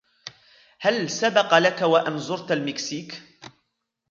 [0.79, 3.13] هل سبق لك و أن زرت المكسيك؟